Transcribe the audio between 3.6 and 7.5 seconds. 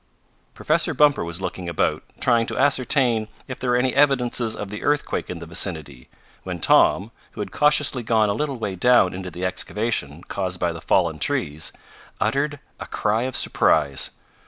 were any evidences of the earthquake in the vicinity, when Tom, who